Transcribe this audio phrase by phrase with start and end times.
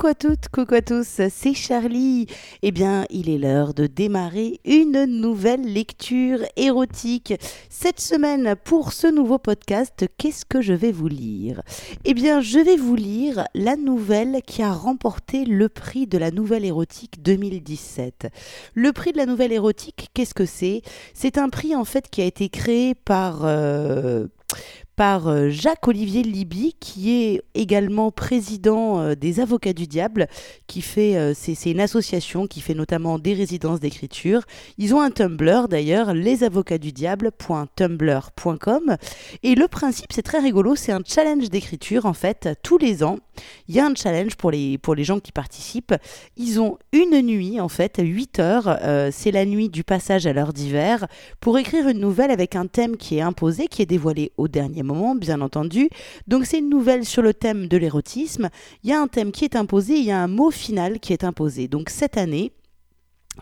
[0.00, 2.26] Coucou à toutes, coucou à tous, c'est Charlie.
[2.62, 7.34] Eh bien, il est l'heure de démarrer une nouvelle lecture érotique.
[7.68, 11.60] Cette semaine, pour ce nouveau podcast, qu'est-ce que je vais vous lire?
[12.06, 16.30] Eh bien, je vais vous lire la nouvelle qui a remporté le prix de la
[16.30, 18.28] nouvelle érotique 2017.
[18.72, 20.80] Le prix de la nouvelle érotique, qu'est-ce que c'est?
[21.12, 23.44] C'est un prix en fait qui a été créé par...
[23.44, 24.28] Euh,
[25.00, 30.28] par euh, Jacques-Olivier Libye, qui est également président euh, des Avocats du Diable,
[30.66, 34.42] qui fait, euh, c'est, une association qui fait notamment des résidences d'écriture.
[34.76, 38.96] Ils ont un Tumblr d'ailleurs, lesavocatsudiable.tumblr.com.
[39.42, 43.20] Et le principe, c'est très rigolo, c'est un challenge d'écriture en fait, tous les ans.
[43.68, 45.94] Il y a un challenge pour les, pour les gens qui participent.
[46.36, 48.78] Ils ont une nuit en fait, 8 heures,
[49.12, 51.06] c'est la nuit du passage à l'heure d'hiver,
[51.40, 54.82] pour écrire une nouvelle avec un thème qui est imposé, qui est dévoilé au dernier
[54.82, 55.88] moment bien entendu.
[56.26, 58.48] Donc c'est une nouvelle sur le thème de l'érotisme.
[58.84, 61.12] Il y a un thème qui est imposé, il y a un mot final qui
[61.12, 61.68] est imposé.
[61.68, 62.52] Donc cette année,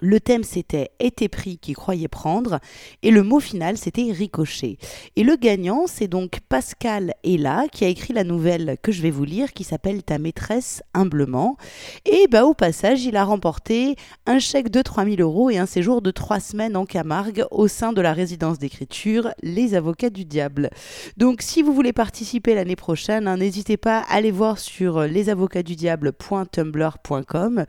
[0.00, 2.60] le thème c'était été pris qui croyait prendre
[3.02, 4.78] et le mot final c'était ricochet.
[5.16, 9.10] Et le gagnant c'est donc Pascal Ella qui a écrit la nouvelle que je vais
[9.10, 11.56] vous lire qui s'appelle Ta maîtresse humblement.
[12.04, 13.96] Et bah au passage il a remporté
[14.26, 17.92] un chèque de 3000 euros et un séjour de 3 semaines en Camargue au sein
[17.92, 20.70] de la résidence d'écriture Les Avocats du Diable.
[21.16, 27.64] Donc si vous voulez participer l'année prochaine, hein, n'hésitez pas à aller voir sur lesavocatdudiable.tumblr.com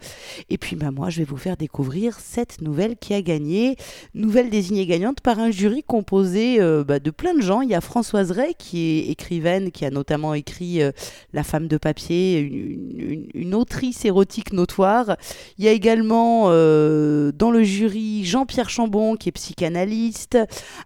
[0.49, 3.75] et puis bah moi je vais vous faire découvrir cette nouvelle qui a gagné.
[4.13, 7.61] Nouvelle désignée gagnante par un jury composé euh, bah, de plein de gens.
[7.61, 10.91] Il y a Françoise Ray qui est écrivaine, qui a notamment écrit euh,
[11.33, 15.17] La femme de papier, une, autrice érotique notoire.
[15.57, 20.37] Il y a également euh, dans le jury Jean-Pierre Chambon qui est psychanalyste,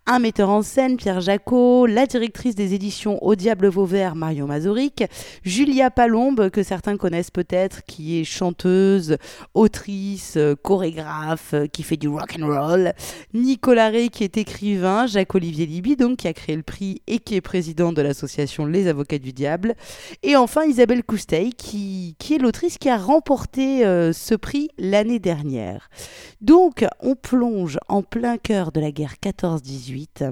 [0.05, 5.03] un metteur en scène Pierre Jacot, la directrice des éditions Au Diable Vauvert Marion Mazoric,
[5.43, 9.17] Julia Palombe que certains connaissent peut-être qui est chanteuse,
[9.53, 11.12] autrice, chorégraphe
[11.53, 12.93] euh, qui fait du rock and roll,
[13.33, 17.35] Nicolas Rey qui est écrivain, Jacques-Olivier Libby donc qui a créé le prix et qui
[17.35, 19.75] est président de l'association Les Avocats du Diable,
[20.21, 25.19] et enfin Isabelle Cousteil qui, qui est l'autrice qui a remporté euh, ce prix l'année
[25.19, 25.89] dernière.
[26.41, 30.31] Donc on plonge en plein cœur de la guerre 14-18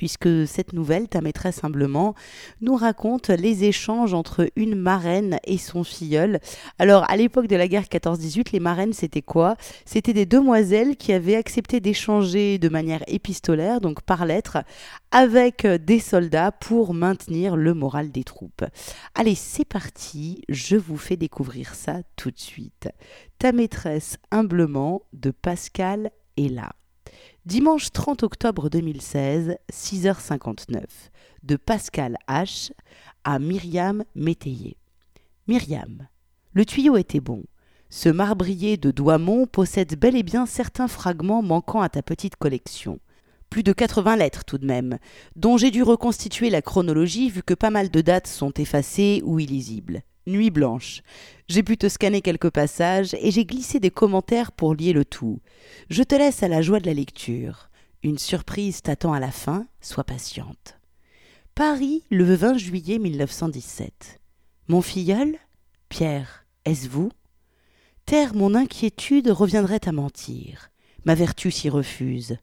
[0.00, 2.14] puisque cette nouvelle, Ta maîtresse humblement,
[2.62, 6.40] nous raconte les échanges entre une marraine et son filleul.
[6.78, 9.56] Alors, à l'époque de la guerre 14-18, les marraines, c'était quoi?
[9.84, 14.64] C'était des demoiselles qui avaient accepté d'échanger de manière épistolaire, donc par lettre,
[15.10, 18.64] avec des soldats pour maintenir le moral des troupes.
[19.14, 22.88] Allez, c'est parti, je vous fais découvrir ça tout de suite.
[23.38, 26.72] Ta maîtresse humblement de Pascal est là.
[27.46, 30.82] Dimanche 30 octobre 2016, 6h59,
[31.42, 32.70] de Pascal H.
[33.24, 34.76] à Myriam Métayer.
[35.48, 36.06] Myriam,
[36.52, 37.44] le tuyau était bon.
[37.88, 43.00] Ce marbrier de Douamont possède bel et bien certains fragments manquant à ta petite collection.
[43.48, 44.98] Plus de 80 lettres tout de même,
[45.34, 49.38] dont j'ai dû reconstituer la chronologie vu que pas mal de dates sont effacées ou
[49.38, 50.02] illisibles.
[50.30, 51.02] Nuit blanche.
[51.48, 55.40] J'ai pu te scanner quelques passages et j'ai glissé des commentaires pour lier le tout.
[55.88, 57.70] Je te laisse à la joie de la lecture.
[58.02, 60.78] Une surprise t'attend à la fin, sois patiente.
[61.54, 64.20] Paris, le 20 juillet 1917.
[64.68, 65.36] Mon filleul
[65.88, 67.10] Pierre, est-ce vous?
[68.06, 70.70] Taire mon inquiétude reviendrait à mentir.
[71.04, 72.36] Ma vertu s'y refuse.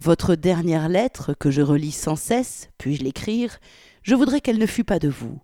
[0.00, 3.58] Votre dernière lettre, que je relis sans cesse, puis-je l'écrire?
[4.02, 5.40] Je voudrais qu'elle ne fût pas de vous.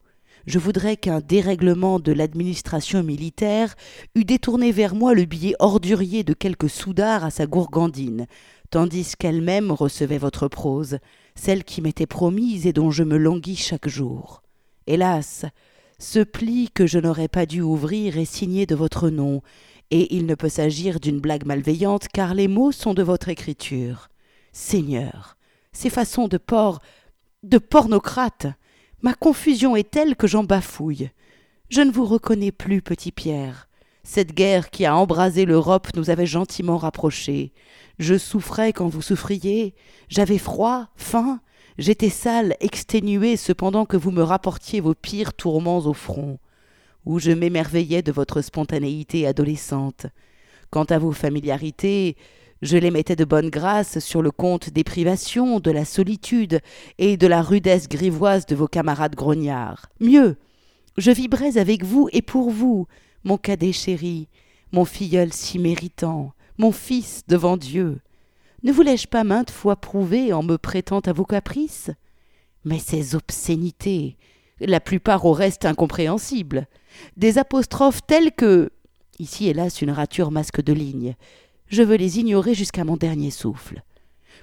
[0.46, 3.74] Je voudrais qu'un dérèglement de l'administration militaire
[4.14, 8.26] eût détourné vers moi le billet ordurier de quelque soudard à sa gourgandine,
[8.70, 10.98] tandis qu'elle-même recevait votre prose,
[11.34, 14.42] celle qui m'était promise et dont je me languis chaque jour.
[14.86, 15.44] Hélas,
[15.98, 19.42] ce pli que je n'aurais pas dû ouvrir est signé de votre nom,
[19.90, 24.08] et il ne peut s'agir d'une blague malveillante car les mots sont de votre écriture.
[24.52, 25.36] Seigneur,
[25.72, 26.80] ces façons de porc.
[27.42, 28.46] de pornocrate
[29.02, 31.10] Ma confusion est telle que j'en bafouille.
[31.70, 33.68] Je ne vous reconnais plus, petit Pierre.
[34.02, 37.52] Cette guerre qui a embrasé l'Europe nous avait gentiment rapprochés.
[37.98, 39.74] Je souffrais quand vous souffriez.
[40.08, 41.40] J'avais froid, faim.
[41.78, 46.38] J'étais sale, exténué, cependant que vous me rapportiez vos pires tourments au front.
[47.06, 50.06] Où je m'émerveillais de votre spontanéité adolescente.
[50.70, 52.16] Quant à vos familiarités,
[52.62, 56.60] je les mettais de bonne grâce sur le compte des privations, de la solitude
[56.98, 59.86] et de la rudesse grivoise de vos camarades grognards.
[60.00, 60.36] Mieux,
[60.98, 62.86] je vibrais avec vous et pour vous,
[63.24, 64.28] mon cadet chéri,
[64.72, 68.00] mon filleul si méritant, mon fils devant Dieu.
[68.62, 71.90] Ne vous l'ai-je pas maintes fois prouvé en me prêtant à vos caprices?
[72.64, 74.18] Mais ces obscénités,
[74.60, 76.66] la plupart au reste incompréhensibles,
[77.16, 78.70] des apostrophes telles que
[79.18, 81.14] ici hélas une rature masque de lignes.
[81.70, 83.82] Je veux les ignorer jusqu'à mon dernier souffle.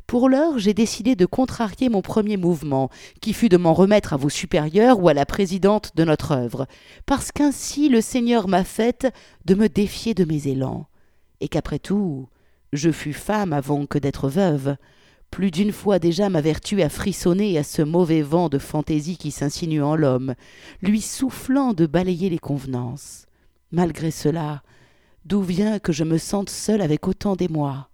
[0.08, 2.90] Pour l'heure, j'ai décidé de contrarier mon premier mouvement,
[3.20, 6.68] qui fut de m'en remettre à vos supérieurs ou à la présidente de notre œuvre,
[7.06, 9.14] parce qu'ainsi le Seigneur m'a faite
[9.44, 10.88] de me défier de mes élans,
[11.42, 12.30] et qu'après tout,
[12.72, 14.78] je fus femme avant que d'être veuve.
[15.30, 19.32] Plus d'une fois déjà ma vertu a frissonné à ce mauvais vent de fantaisie qui
[19.32, 20.34] s'insinue en l'homme,
[20.82, 23.26] lui soufflant de balayer les convenances.
[23.74, 24.62] Malgré cela,
[25.28, 27.90] d'où vient que je me sente seule avec autant d'émoi?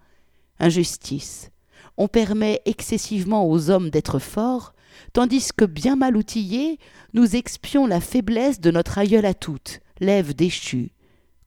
[0.59, 1.50] Injustice.
[1.97, 4.74] On permet excessivement aux hommes d'être forts,
[5.13, 6.77] tandis que bien mal outillés,
[7.13, 10.91] nous expions la faiblesse de notre aïeul à toutes, l'Ève déchue.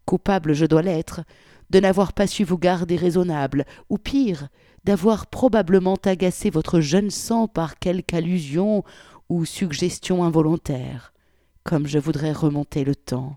[0.07, 1.21] Coupable je dois l'être,
[1.71, 4.49] de n'avoir pas su vous garder raisonnable, ou pire,
[4.83, 8.83] d'avoir probablement agacé votre jeune sang par quelque allusion
[9.29, 11.13] ou suggestion involontaire.
[11.63, 13.37] Comme je voudrais remonter le temps,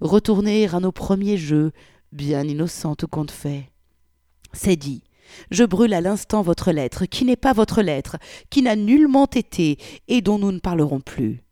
[0.00, 1.72] retourner à nos premiers jeux,
[2.12, 3.70] bien innocents tout compte fait.
[4.52, 5.02] C'est dit.
[5.50, 8.16] Je brûle à l'instant votre lettre, qui n'est pas votre lettre,
[8.50, 9.78] qui n'a nullement été,
[10.08, 11.42] et dont nous ne parlerons plus.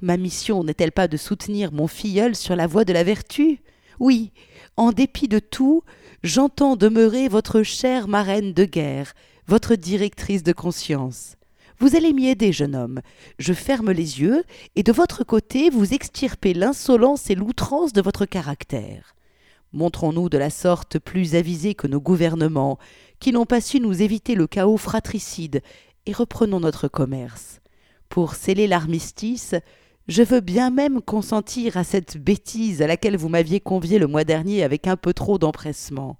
[0.00, 3.60] Ma mission n'est-elle pas de soutenir mon filleul sur la voie de la vertu?
[4.00, 4.32] Oui,
[4.76, 5.82] en dépit de tout,
[6.22, 9.14] j'entends demeurer votre chère marraine de guerre,
[9.46, 11.36] votre directrice de conscience.
[11.78, 13.00] Vous allez m'y aider, jeune homme.
[13.38, 14.44] Je ferme les yeux,
[14.76, 19.14] et de votre côté vous extirpez l'insolence et l'outrance de votre caractère.
[19.72, 22.78] Montrons-nous de la sorte plus avisés que nos gouvernements,
[23.18, 25.62] qui n'ont pas su nous éviter le chaos fratricide,
[26.06, 27.60] et reprenons notre commerce.
[28.08, 29.56] Pour sceller l'armistice,
[30.06, 34.24] je veux bien même consentir à cette bêtise à laquelle vous m'aviez convié le mois
[34.24, 36.18] dernier avec un peu trop d'empressement.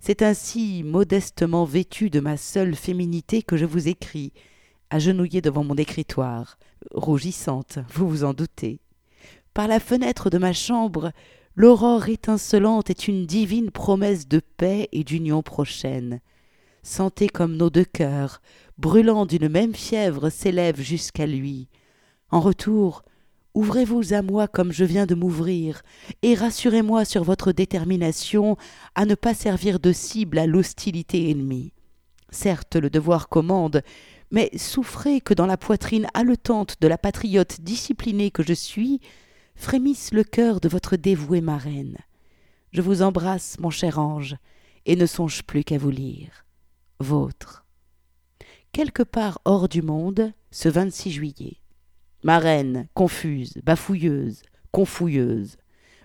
[0.00, 4.32] C'est ainsi modestement vêtu de ma seule féminité que je vous écris,
[4.90, 6.58] agenouillée devant mon écritoire,
[6.92, 8.80] rougissante, vous vous en doutez.
[9.54, 11.12] Par la fenêtre de ma chambre,
[11.56, 16.20] l'aurore étincelante est une divine promesse de paix et d'union prochaine.
[16.82, 18.40] Sentez comme nos deux cœurs,
[18.78, 21.68] brûlant d'une même fièvre, s'élèvent jusqu'à lui.
[22.30, 23.02] En retour,
[23.54, 25.82] ouvrez-vous à moi comme je viens de m'ouvrir,
[26.22, 28.56] et rassurez-moi sur votre détermination
[28.94, 31.72] à ne pas servir de cible à l'hostilité ennemie.
[32.30, 33.82] Certes, le devoir commande,
[34.30, 39.00] mais souffrez que dans la poitrine haletante de la patriote disciplinée que je suis,
[39.56, 41.98] frémisse le cœur de votre dévouée marraine.
[42.72, 44.36] Je vous embrasse, mon cher ange,
[44.86, 46.44] et ne songe plus qu'à vous lire.
[47.00, 47.64] Vôtre.
[48.72, 51.56] Quelque part hors du monde, ce 26 juillet.
[52.22, 54.42] Ma reine, confuse, bafouilleuse,
[54.72, 55.56] confouilleuse.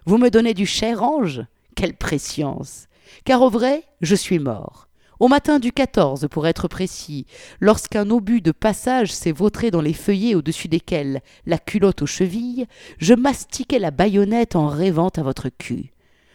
[0.06, 1.44] Vous me donnez du cher ange?
[1.76, 2.88] Quelle préscience
[3.26, 4.88] Car au vrai, je suis mort.
[5.24, 7.26] Au matin du 14, pour être précis,
[7.62, 12.66] lorsqu'un obus de passage s'est vautré dans les feuillets au-dessus desquels, la culotte aux chevilles,
[12.98, 15.94] je mastiquais la baïonnette en rêvant à votre cul.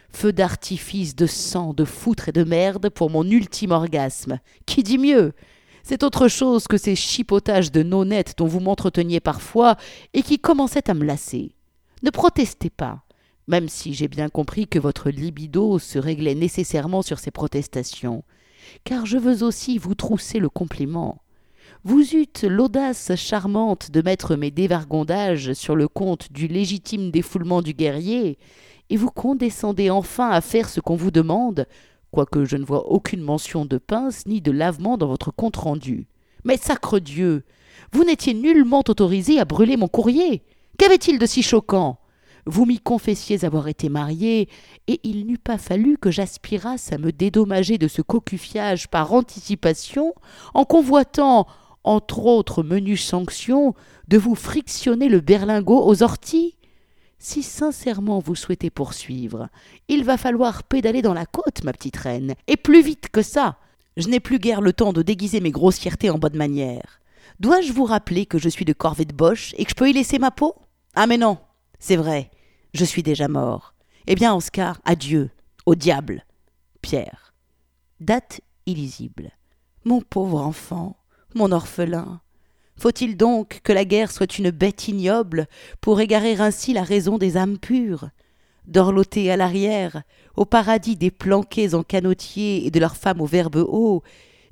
[0.09, 4.39] Feu d'artifice de sang, de foutre et de merde pour mon ultime orgasme.
[4.65, 5.35] Qui dit mieux?
[5.83, 9.77] C'est autre chose que ces chipotages de nonnettes dont vous m'entreteniez parfois
[10.15, 11.53] et qui commençaient à me lasser.
[12.03, 13.03] Ne protestez pas,
[13.49, 18.25] même si j'ai bien compris que votre libido se réglait nécessairement sur ces protestations,
[18.85, 21.23] car je veux aussi vous trousser le compliment.
[21.85, 27.73] Vous eûtes l'audace charmante de mettre mes dévergondages sur le compte du légitime défoulement du
[27.73, 28.39] guerrier,
[28.91, 31.67] et vous condescendez enfin à faire ce qu'on vous demande,
[32.11, 36.07] quoique je ne vois aucune mention de pince ni de lavement dans votre compte-rendu.
[36.45, 37.45] Mais sacre Dieu
[37.93, 40.43] Vous n'étiez nullement autorisé à brûler mon courrier
[40.79, 41.99] Qu'avait-il de si choquant?
[42.51, 44.49] Vous m'y confessiez avoir été marié,
[44.87, 50.15] et il n'eût pas fallu que j'aspirasse à me dédommager de ce cocufiage par anticipation
[50.55, 51.47] en convoitant,
[51.85, 53.75] entre autres menues sanctions,
[54.09, 56.57] de vous frictionner le berlingot aux orties?
[57.19, 59.51] Si sincèrement vous souhaitez poursuivre,
[59.89, 63.59] il va falloir pédaler dans la côte, ma petite reine, et plus vite que ça.
[63.99, 67.03] Je n'ai plus guère le temps de déguiser mes grossièretés en bonne manière.
[67.41, 69.93] Dois-je vous rappeler que je suis de corvée de Bosch et que je peux y
[69.93, 70.55] laisser ma peau?
[70.95, 71.37] Ah mais non,
[71.79, 72.31] c'est vrai,
[72.75, 73.75] je suis déjà mort.
[74.07, 75.31] Eh bien, Oscar, adieu,
[75.67, 76.25] au diable.
[76.81, 77.35] Pierre.
[78.01, 79.33] Date illisible.
[79.85, 80.97] Mon pauvre enfant,
[81.35, 82.21] mon orphelin,
[82.79, 85.49] faut-il donc que la guerre soit une bête ignoble
[85.81, 88.11] pour égarer ainsi la raison des âmes pures?
[88.67, 90.03] Dorloter à l'arrière,
[90.37, 94.03] au paradis des planqués en canotier et de leurs femmes au verbe haut,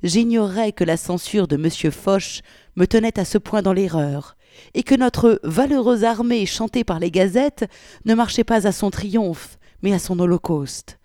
[0.03, 1.91] j'ignorais que la censure de M.
[1.91, 2.41] Foch
[2.75, 4.36] me tenait à ce point dans l'erreur,
[4.73, 7.69] et que notre valeureuse armée chantée par les gazettes
[8.05, 10.99] ne marchait pas à son triomphe, mais à son holocauste.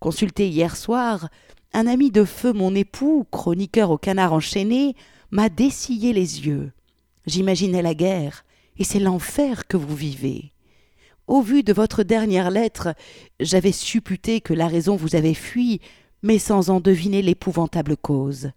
[0.00, 1.28] Consulté hier soir,
[1.72, 4.94] un ami de feu mon époux, chroniqueur au canard enchaîné,
[5.30, 6.72] m'a dessillé les yeux.
[7.26, 8.44] J'imaginais la guerre,
[8.76, 10.52] et c'est l'enfer que vous vivez.
[11.26, 12.94] Au vu de votre dernière lettre,
[13.40, 15.80] j'avais supputé que la raison vous avait fui,
[16.22, 18.50] mais sans en deviner l'épouvantable cause.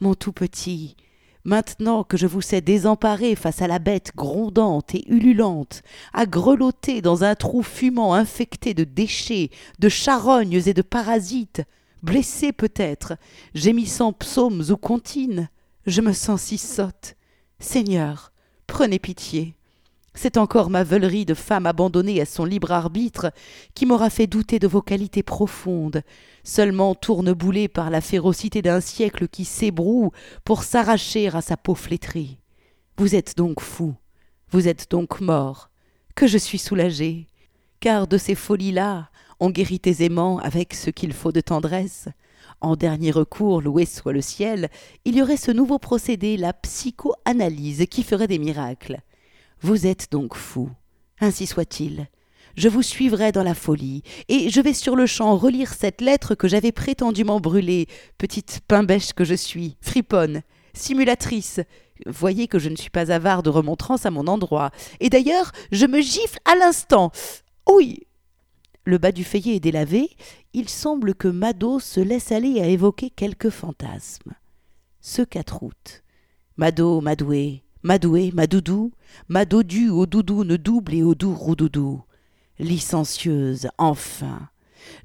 [0.00, 0.96] Mon tout petit,
[1.44, 5.82] maintenant que je vous sais désemparé face à la bête grondante et ululante,
[6.12, 11.62] à grelotter dans un trou fumant infecté de déchets, de charognes et de parasites,
[12.02, 13.14] blessé peut-être,
[13.54, 15.48] gémissant psaumes ou comptines,
[15.86, 17.16] je me sens si sotte.
[17.58, 18.32] Seigneur,
[18.66, 19.54] prenez pitié.
[20.14, 23.32] C'est encore ma veulerie de femme abandonnée à son libre arbitre
[23.74, 26.02] qui m'aura fait douter de vos qualités profondes,
[26.42, 30.10] seulement tourneboulée par la férocité d'un siècle qui s'ébroue
[30.44, 32.38] pour s'arracher à sa peau flétrie.
[32.98, 33.94] Vous êtes donc fou,
[34.50, 35.70] vous êtes donc mort,
[36.16, 37.28] que je suis soulagée,
[37.78, 42.08] car de ces folies-là, on guérit aisément avec ce qu'il faut de tendresse.
[42.60, 44.68] En dernier recours, loué soit le ciel,
[45.06, 49.00] il y aurait ce nouveau procédé, la psychoanalyse, qui ferait des miracles.
[49.62, 50.70] Vous êtes donc fou.
[51.20, 52.08] Ainsi soit-il.
[52.56, 56.34] Je vous suivrai dans la folie, et je vais sur le champ relire cette lettre
[56.34, 57.86] que j'avais prétendument brûlée,
[58.18, 61.60] petite pimbèche que je suis, friponne, simulatrice.
[62.06, 64.70] Voyez que je ne suis pas avare de remontrances à mon endroit.
[65.00, 67.12] Et d'ailleurs, je me gifle à l'instant.
[67.68, 68.06] Oui.
[68.84, 70.08] Le bas du feuillet est délavé,
[70.54, 74.32] il semble que Mado se laisse aller à évoquer quelques fantasmes.
[75.02, 76.02] Ce 4 août.
[76.56, 78.92] Mado, Madoué, Madoué, Madoudou,
[79.28, 82.02] Madodu au ne double et au doux.
[82.58, 84.48] Licencieuse, enfin.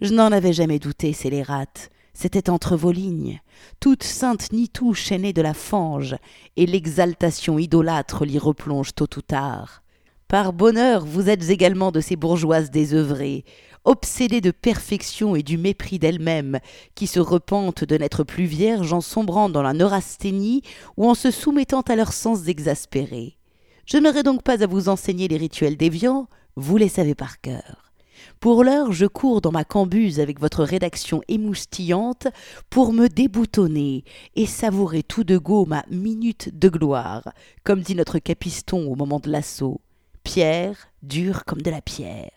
[0.02, 1.90] Je n'en avais jamais douté, scélérate.
[2.14, 3.40] C'était entre vos lignes.
[3.80, 6.18] Toute sainte Nitou chaînée de la fange,
[6.58, 9.82] et l'exaltation idolâtre l'y replonge tôt ou tard.
[10.28, 13.46] Par bonheur, vous êtes également de ces bourgeoises désœuvrées,
[13.86, 16.60] obsédées de perfection et du mépris d'elles-mêmes,
[16.96, 20.62] qui se repentent de n'être plus vierges en sombrant dans la neurasthénie
[20.98, 23.38] ou en se soumettant à leurs sens exaspérés.
[23.86, 27.94] Je n'aurai donc pas à vous enseigner les rituels déviants, vous les savez par cœur.
[28.40, 32.28] Pour l'heure, je cours dans ma cambuse avec votre rédaction émoustillante
[32.70, 34.04] pour me déboutonner
[34.36, 37.24] et savourer tout de go ma minute de gloire,
[37.64, 39.82] comme dit notre capiston au moment de l'assaut
[40.26, 42.35] pierre dure comme de la pierre.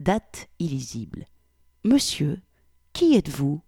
[0.00, 1.26] Date illisible.
[1.84, 2.40] Monsieur,
[2.92, 3.60] qui êtes-vous?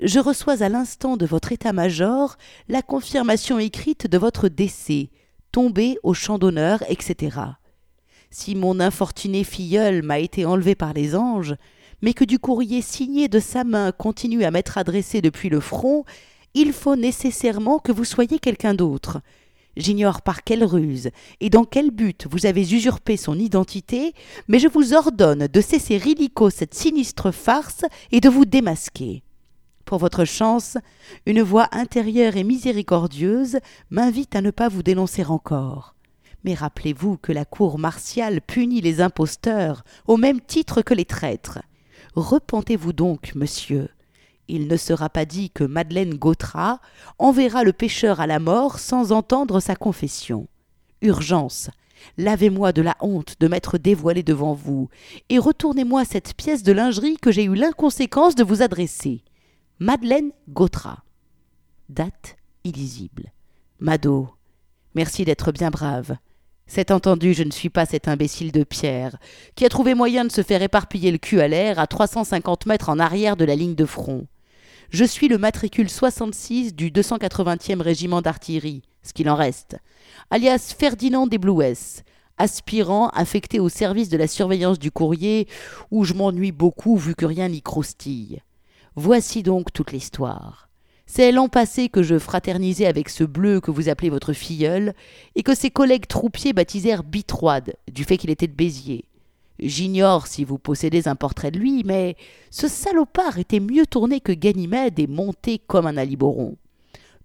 [0.00, 2.36] Je reçois à l'instant de votre état-major
[2.68, 5.10] la confirmation écrite de votre décès,
[5.52, 7.38] tombé au champ d'honneur, etc.
[8.30, 11.54] Si mon infortuné filleul m'a été enlevé par les anges,
[12.00, 16.04] mais que du courrier signé de sa main continue à m'être adressé depuis le front,
[16.54, 19.20] il faut nécessairement que vous soyez quelqu'un d'autre,
[19.76, 21.10] J'ignore par quelle ruse
[21.40, 24.12] et dans quel but vous avez usurpé son identité,
[24.48, 29.22] mais je vous ordonne de cesser illico cette sinistre farce et de vous démasquer.
[29.84, 30.78] Pour votre chance,
[31.26, 33.58] une voix intérieure et miséricordieuse
[33.90, 35.94] m'invite à ne pas vous dénoncer encore.
[36.44, 41.60] Mais rappelez-vous que la cour martiale punit les imposteurs au même titre que les traîtres.
[42.14, 43.88] Repentez-vous donc, monsieur,
[44.48, 46.80] il ne sera pas dit que Madeleine Gautrat
[47.18, 50.48] enverra le pécheur à la mort sans entendre sa confession.
[51.00, 51.70] Urgence.
[52.18, 54.88] Lavez-moi de la honte de m'être dévoilé devant vous,
[55.28, 59.22] et retournez-moi cette pièce de lingerie que j'ai eu l'inconséquence de vous adresser.
[59.78, 61.04] Madeleine Gautrat.
[61.88, 63.32] Date illisible.
[63.78, 64.28] Mado.
[64.94, 66.16] Merci d'être bien brave.
[66.66, 69.16] C'est entendu, je ne suis pas cet imbécile de Pierre,
[69.56, 72.88] qui a trouvé moyen de se faire éparpiller le cul à l'air à 350 mètres
[72.88, 74.26] en arrière de la ligne de front.
[74.92, 79.78] Je suis le matricule 66 du 280e régiment d'artillerie, ce qu'il en reste,
[80.28, 82.02] alias Ferdinand Desblouès,
[82.36, 85.48] aspirant affecté au service de la surveillance du courrier,
[85.90, 88.42] où je m'ennuie beaucoup vu que rien n'y croustille.
[88.94, 90.68] Voici donc toute l'histoire.
[91.06, 94.92] C'est l'an passé que je fraternisais avec ce bleu que vous appelez votre filleul,
[95.36, 99.06] et que ses collègues troupiers baptisèrent Bitroide, du fait qu'il était de Béziers.
[99.58, 102.16] J'ignore si vous possédez un portrait de lui, mais
[102.50, 106.56] ce salopard était mieux tourné que Ganymède et monté comme un aliboron.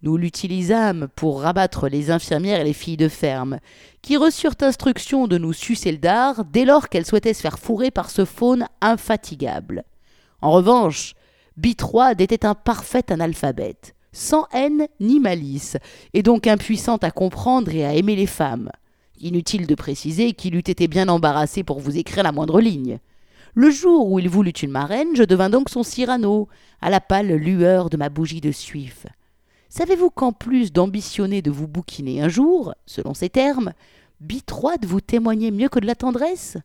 [0.04, 3.60] Nous l'utilisâmes pour rabattre les infirmières et les filles de ferme,
[4.04, 7.90] qui reçurent instruction de nous sucer le dard dès lors qu'elles souhaitaient se faire fourrer
[7.90, 9.84] par ce faune infatigable.
[10.42, 11.16] En revanche,
[11.56, 15.78] Bitroide était un parfait analphabète, sans haine ni malice,
[16.14, 18.70] et donc impuissante à comprendre et à aimer les femmes.
[19.20, 23.00] Inutile de préciser qu'il eût été bien embarrassé pour vous écrire la moindre ligne.
[23.56, 26.48] Le jour où il voulut une marraine, je devins donc son Cyrano,
[26.82, 29.08] à la pâle lueur de ma bougie de suif.
[29.70, 33.74] Savez-vous qu'en plus d'ambitionner de vous bouquiner un jour, selon ces termes,
[34.22, 36.58] Bitroide vous témoignait mieux que de la tendresse?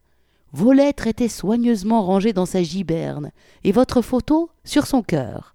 [0.52, 3.30] Vos lettres étaient soigneusement rangées dans sa giberne,
[3.64, 5.54] et votre photo sur son cœur.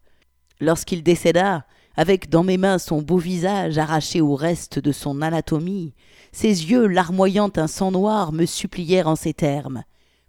[0.60, 5.94] Lorsqu'il décéda, avec dans mes mains son beau visage arraché au reste de son anatomie,
[6.31, 9.84] ses yeux larmoyant un sang noir me supplièrent en ces termes.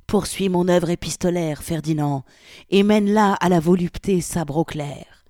[0.06, 2.24] Poursuis mon œuvre épistolaire, Ferdinand,
[2.70, 5.26] et mène-la à la volupté sabre clair.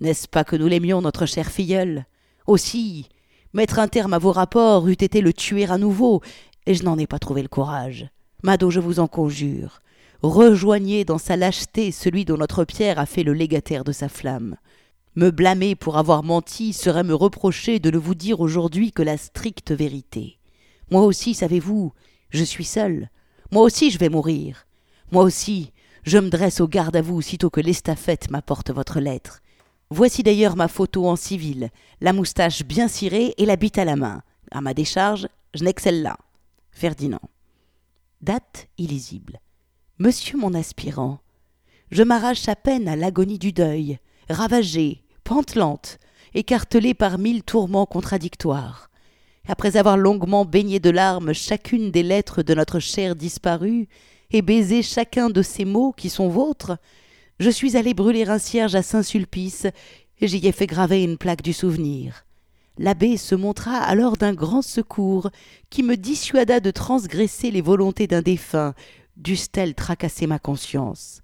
[0.00, 2.04] N'est-ce pas que nous l'aimions, notre cher filleul
[2.46, 3.08] Aussi,
[3.52, 6.20] mettre un terme à vos rapports eût été le tuer à nouveau,
[6.66, 8.08] et je n'en ai pas trouvé le courage.
[8.42, 9.82] Mado, je vous en conjure,
[10.22, 14.56] rejoignez dans sa lâcheté celui dont notre Pierre a fait le légataire de sa flamme.
[15.18, 19.16] Me blâmer pour avoir menti serait me reprocher de ne vous dire aujourd'hui que la
[19.16, 20.38] stricte vérité.
[20.92, 21.92] Moi aussi, savez-vous,
[22.30, 23.10] je suis seul.
[23.50, 24.68] Moi aussi, je vais mourir.
[25.10, 25.72] Moi aussi,
[26.04, 29.40] je me dresse au garde à vous sitôt que l'estafette m'apporte votre lettre.
[29.90, 31.70] Voici d'ailleurs ma photo en civil,
[32.00, 34.22] la moustache bien cirée et la bite à la main.
[34.52, 36.16] À ma décharge, je n'ai que celle-là.
[36.70, 37.28] Ferdinand.
[38.20, 39.40] Date illisible.
[39.98, 41.18] Monsieur mon aspirant,
[41.90, 43.98] je m'arrache à peine à l'agonie du deuil,
[44.30, 45.98] ravagé, pantelante,
[46.32, 48.88] écartelée par mille tourments contradictoires.
[49.46, 53.88] Après avoir longuement baigné de larmes chacune des lettres de notre chère disparue,
[54.30, 56.78] et baisé chacun de ces mots qui sont vôtres,
[57.40, 59.66] je suis allé brûler un cierge à Saint-Sulpice,
[60.18, 62.24] et j'y ai fait graver une plaque du souvenir.
[62.78, 65.28] L'abbé se montra alors d'un grand secours,
[65.68, 68.72] qui me dissuada de transgresser les volontés d'un défunt,
[69.18, 71.20] dussent-elles tracasser ma conscience.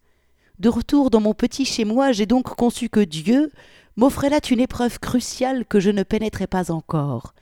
[0.58, 3.50] De retour dans mon petit chez moi, j'ai donc conçu que Dieu,
[3.96, 7.34] m'offrait là une épreuve cruciale que je ne pénétrais pas encore.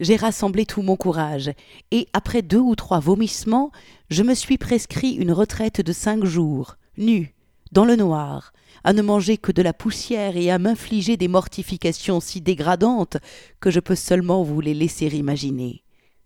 [0.00, 1.52] J'ai rassemblé tout mon courage,
[1.90, 3.70] et après deux ou trois vomissements,
[4.10, 7.34] je me suis prescrit une retraite de cinq jours, nu,
[7.70, 8.52] dans le noir,
[8.82, 13.18] à ne manger que de la poussière et à m'infliger des mortifications si dégradantes
[13.60, 15.84] que je peux seulement vous les laisser imaginer.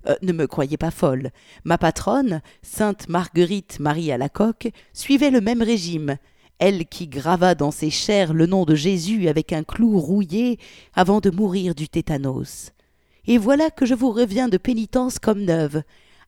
[0.08, 1.30] Euh, ne me croyez pas folle.
[1.64, 6.16] Ma patronne, sainte Marguerite Marie à la coque, suivait le même régime,
[6.58, 10.58] elle qui grava dans ses chairs le nom de Jésus avec un clou rouillé
[10.94, 12.72] avant de mourir du tétanos.
[13.26, 15.82] Et voilà que je vous reviens de pénitence comme neuve,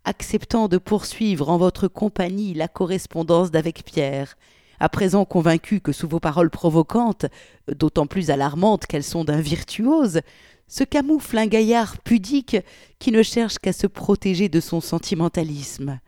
[0.05, 4.37] acceptant de poursuivre en votre compagnie la correspondance d'avec Pierre,
[4.79, 7.27] à présent convaincu que sous vos paroles provocantes,
[7.69, 10.21] d'autant plus alarmantes qu'elles sont d'un virtuose,
[10.69, 12.57] se camoufle un gaillard pudique
[12.99, 16.01] qui ne cherche qu'à se protéger de son sentimentalisme.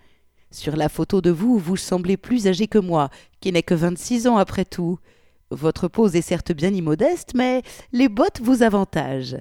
[0.52, 3.08] Sur la photo de vous, vous semblez plus âgé que moi,
[3.40, 4.98] qui n'ai que vingt-six ans après tout.
[5.50, 7.62] Votre pose est certes bien immodeste, mais
[7.92, 9.38] les bottes vous avantagent.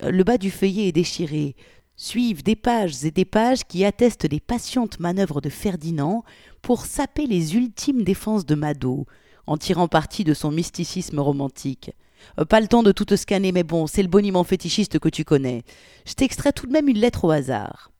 [0.00, 1.56] Le bas du feuillet est déchiré.
[1.96, 6.22] Suivent des pages et des pages qui attestent des patientes manœuvres de Ferdinand
[6.62, 9.06] pour saper les ultimes défenses de Mado,
[9.48, 11.90] en tirant parti de son mysticisme romantique.
[12.48, 15.64] Pas le temps de tout scanner, mais bon, c'est le boniment fétichiste que tu connais.
[16.06, 17.90] Je t'extrais tout de même une lettre au hasard.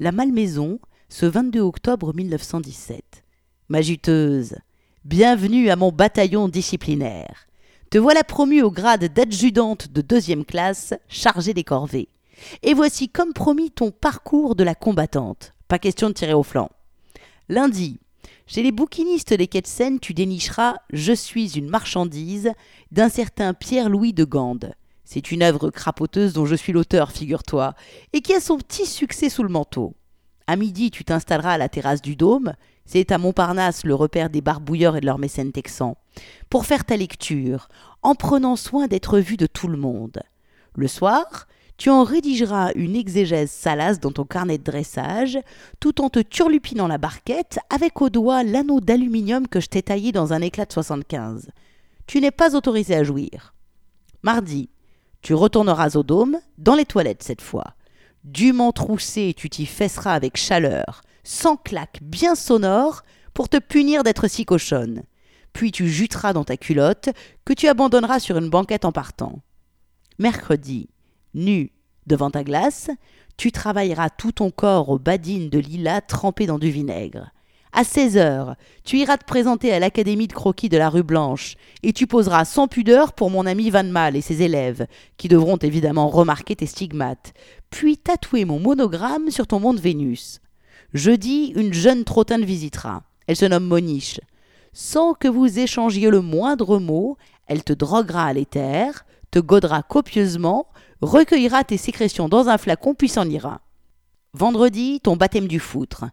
[0.00, 0.80] La Malmaison,
[1.14, 3.22] ce 22 octobre 1917.
[3.68, 4.56] Ma juteuse,
[5.04, 7.46] bienvenue à mon bataillon disciplinaire.
[7.90, 12.08] Te voilà promue au grade d'adjudante de deuxième classe, chargée des corvées.
[12.64, 15.54] Et voici comme promis ton parcours de la combattante.
[15.68, 16.68] Pas question de tirer au flanc.
[17.48, 18.00] Lundi,
[18.48, 19.62] chez les bouquinistes des quais
[20.00, 22.50] tu dénicheras Je suis une marchandise
[22.90, 24.74] d'un certain Pierre-Louis de Gande.
[25.04, 27.76] C'est une œuvre crapoteuse dont je suis l'auteur, figure-toi,
[28.12, 29.94] et qui a son petit succès sous le manteau.
[30.46, 32.52] À midi, tu t'installeras à la terrasse du Dôme.
[32.84, 35.94] C'est à Montparnasse le repère des barbouilleurs et de leurs mécènes texans.
[36.50, 37.68] Pour faire ta lecture,
[38.02, 40.20] en prenant soin d'être vu de tout le monde.
[40.74, 41.46] Le soir,
[41.78, 45.38] tu en rédigeras une exégèse salace dans ton carnet de dressage,
[45.80, 50.12] tout en te turlupinant la barquette avec au doigt l'anneau d'aluminium que je t'ai taillé
[50.12, 51.50] dans un éclat de 75.
[52.06, 53.54] Tu n'es pas autorisé à jouir.
[54.22, 54.68] Mardi,
[55.22, 57.74] tu retourneras au dôme, dans les toilettes cette fois.
[58.24, 63.02] Dûment troussé, tu t'y fesseras avec chaleur, sans claque, bien sonore,
[63.34, 65.02] pour te punir d'être si cochonne.
[65.52, 67.10] Puis tu juteras dans ta culotte,
[67.44, 69.40] que tu abandonneras sur une banquette en partant.
[70.18, 70.88] Mercredi,
[71.34, 71.72] nu,
[72.06, 72.90] devant ta glace,
[73.36, 77.30] tu travailleras tout ton corps aux badines de lilas trempées dans du vinaigre.
[77.76, 81.56] À 16 heures, tu iras te présenter à l'Académie de croquis de la rue Blanche
[81.82, 85.56] et tu poseras sans pudeur pour mon ami Van Mal et ses élèves, qui devront
[85.56, 87.34] évidemment remarquer tes stigmates,
[87.70, 90.40] puis tatouer mon monogramme sur ton monde Vénus.
[90.92, 93.02] Jeudi, une jeune trottin te visitera.
[93.26, 94.20] Elle se nomme Moniche.
[94.72, 97.16] Sans que vous échangiez le moindre mot,
[97.48, 100.68] elle te droguera à l'éther, te godera copieusement,
[101.00, 103.62] recueillera tes sécrétions dans un flacon puis s'en ira.
[104.32, 106.04] Vendredi, ton baptême du foutre.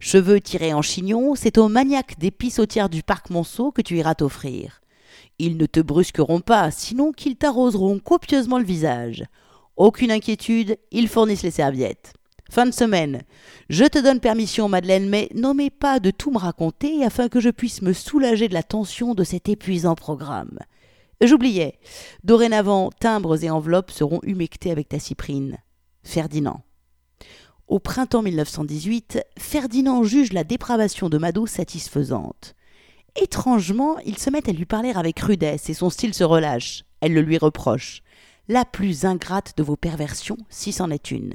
[0.00, 4.14] Cheveux tirés en chignon, c'est au maniaque des pissotières du parc Monceau que tu iras
[4.14, 4.80] t'offrir.
[5.38, 9.24] Ils ne te brusqueront pas, sinon qu'ils t'arroseront copieusement le visage.
[9.76, 12.12] Aucune inquiétude, ils fournissent les serviettes.
[12.50, 13.22] Fin de semaine.
[13.68, 17.50] Je te donne permission, Madeleine, mais n'omets pas de tout me raconter afin que je
[17.50, 20.58] puisse me soulager de la tension de cet épuisant programme.
[21.20, 21.78] J'oubliais.
[22.24, 25.58] Dorénavant, timbres et enveloppes seront humectés avec ta cyprine.
[26.04, 26.62] Ferdinand.
[27.68, 32.54] Au printemps 1918, Ferdinand juge la dépravation de Mado satisfaisante.
[33.14, 36.84] Étrangement, il se met à lui parler avec rudesse et son style se relâche.
[37.02, 38.02] Elle le lui reproche.
[38.48, 41.34] La plus ingrate de vos perversions, si c'en est une.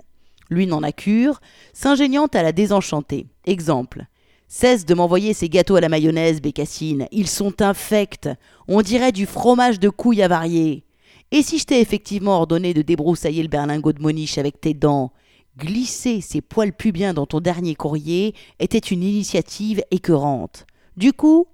[0.50, 1.40] Lui n'en a cure,
[1.72, 3.28] s'ingéniant à la désenchanter.
[3.46, 4.08] Exemple.
[4.48, 7.08] Cesse de m'envoyer ces gâteaux à la mayonnaise, Bécassine.
[7.12, 8.30] Ils sont infects.
[8.68, 10.84] On dirait du fromage de couille avarié.
[11.30, 15.12] Et si je t'ai effectivement ordonné de débroussailler le berlingot de Moniche avec tes dents?
[15.58, 20.66] Glisser ces poils pubiens dans ton dernier courrier était une initiative écœurante.
[20.98, 21.46] Du coup,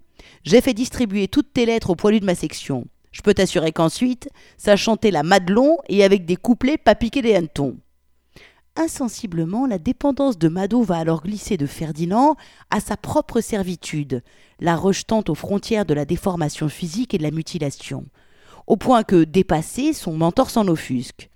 [0.43, 2.85] j'ai fait distribuer toutes tes lettres au poilu de ma section.
[3.12, 7.35] Je peux t'assurer qu'ensuite, ça chantait la Madelon et avec des couplets pas piqués des
[7.35, 7.77] hannetons.
[8.77, 12.38] Insensiblement, la dépendance de Mado va alors glisser de Ferdinand
[12.69, 14.23] à sa propre servitude,
[14.62, 18.05] la rejetant aux frontières de la déformation physique et de la mutilation,
[18.67, 21.29] au point que, dépassé, son mentor s'en offusque.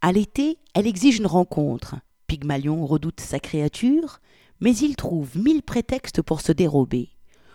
[0.00, 1.96] À l'été, elle exige une rencontre.
[2.28, 4.20] Pygmalion redoute sa créature,
[4.60, 7.08] mais il trouve mille prétextes pour se dérober.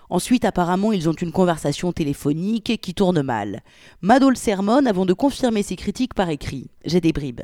[0.10, 3.62] Ensuite, apparemment, ils ont une conversation téléphonique qui tourne mal.
[4.02, 6.70] Mado le sermonne avant de confirmer ses critiques par écrit.
[6.86, 7.42] J'ai des bribes.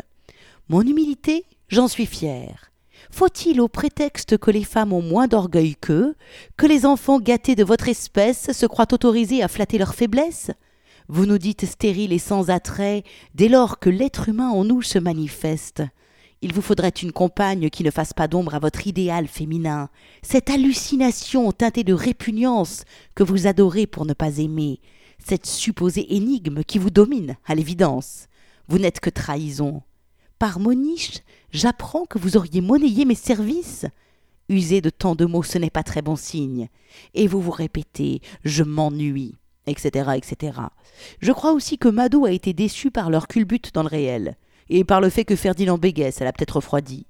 [0.70, 2.72] Mon humilité, j'en suis fier.
[3.12, 6.16] Faut-il, au prétexte que les femmes ont moins d'orgueil qu'eux,
[6.58, 10.52] que les enfants gâtés de votre espèce se croient autorisés à flatter leur faiblesse?
[11.08, 15.00] Vous nous dites stériles et sans attrait, dès lors que l'être humain en nous se
[15.00, 15.84] manifeste.
[16.42, 19.90] Il vous faudrait une compagne qui ne fasse pas d'ombre à votre idéal féminin,
[20.22, 24.80] cette hallucination teintée de répugnance que vous adorez pour ne pas aimer,
[25.18, 28.28] cette supposée énigme qui vous domine, à l'évidence.
[28.70, 29.82] Vous n'êtes que trahison.
[30.38, 31.20] Par Moniche,
[31.52, 33.86] j'apprends que vous auriez monnayé mes services.
[34.48, 36.70] User de tant de mots, ce n'est pas très bon signe.
[37.16, 39.36] Et vous vous répétez, je m'ennuie,
[39.68, 40.58] etc., etc.
[41.20, 44.38] Je crois aussi que Mado a été déçu par leur culbute dans le réel
[44.70, 47.06] et par le fait que Ferdinand bégait, ça l'a peut-être refroidi.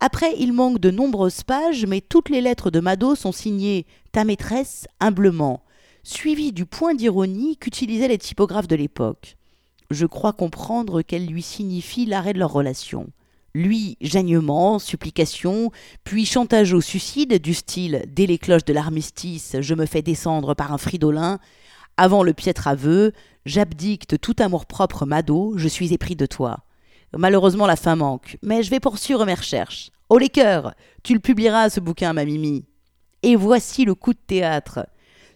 [0.00, 4.24] Après, il manque de nombreuses pages, mais toutes les lettres de Mado sont signées Ta
[4.24, 5.62] maîtresse, humblement,
[6.02, 9.36] suivies du point d'ironie qu'utilisaient les typographes de l'époque.
[9.90, 13.08] Je crois comprendre qu'elle lui signifie l'arrêt de leur relation.
[13.54, 15.70] Lui, gênement, supplication,
[16.04, 20.54] puis chantage au suicide du style Dès les cloches de l'armistice, je me fais descendre
[20.54, 21.38] par un fridolin.
[21.98, 23.12] Avant le piètre aveu,
[23.44, 26.64] j'abdicte tout amour-propre Mado, je suis épris de toi.
[27.16, 29.90] Malheureusement, la fin manque, mais je vais poursuivre mes recherches.
[30.08, 32.64] Oh les cœurs Tu le publieras, ce bouquin, ma Mimi.
[33.22, 34.86] Et voici le coup de théâtre.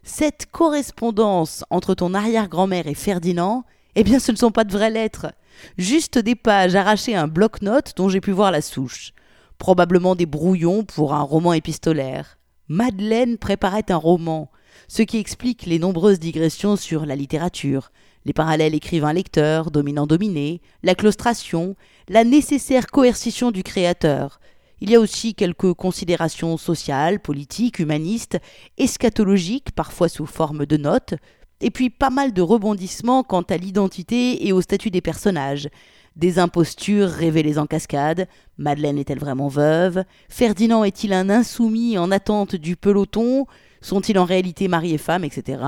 [0.03, 4.91] Cette correspondance entre ton arrière-grand-mère et Ferdinand, eh bien, ce ne sont pas de vraies
[4.91, 5.33] lettres.
[5.79, 9.13] Juste des pages arrachées à un bloc-notes dont j'ai pu voir la souche.
[9.59, 12.39] Probablement des brouillons pour un roman épistolaire.
[12.69, 14.51] Madeleine préparait un roman,
[14.89, 17.91] ce qui explique les nombreuses digressions sur la littérature,
[18.27, 21.77] les parallèles écrivain-lecteur, dominant-dominé, la claustration,
[22.09, 24.41] la nécessaire coercition du créateur.
[24.81, 28.39] Il y a aussi quelques considérations sociales, politiques, humanistes,
[28.79, 31.15] eschatologiques, parfois sous forme de notes,
[31.61, 35.69] et puis pas mal de rebondissements quant à l'identité et au statut des personnages.
[36.17, 38.27] Des impostures révélées en cascade.
[38.59, 40.03] Madeleine est-elle vraiment veuve?
[40.29, 43.47] Ferdinand est-il un insoumis en attente du peloton?
[43.87, 45.63] Sont-ils en réalité mari et femme, etc.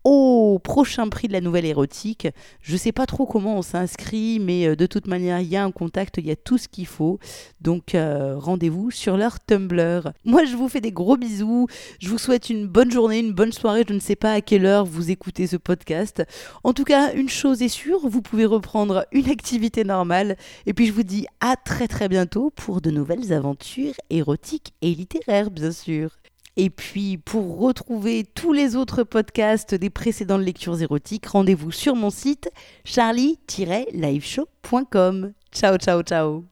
[0.04, 2.28] au prochain prix de la nouvelle érotique.
[2.62, 5.64] Je sais pas trop comment on s'inscrit, mais euh, de toute manière, il y a
[5.64, 7.20] un contact, il y a tout ce qu'il faut.
[7.60, 10.12] Donc euh, rendez-vous sur leur Tumblr.
[10.26, 11.68] Moi, je vous fais des gros bisous.
[12.00, 13.84] Je vous souhaite une bonne journée, une bonne soirée.
[13.88, 16.24] Je ne sais pas à quelle heure vous écoutez ce podcast.
[16.64, 20.38] En tout cas, une chose est sûre, vous pouvez reprendre une activité normale.
[20.66, 24.94] Et puis, je vous dis à très très bientôt pour de nouvelles aventures érotiques et
[24.94, 26.21] littéraires, bien sûr.
[26.58, 32.10] Et puis, pour retrouver tous les autres podcasts des précédentes lectures érotiques, rendez-vous sur mon
[32.10, 32.52] site
[32.84, 35.32] charlie-liveshow.com.
[35.52, 36.51] Ciao, ciao, ciao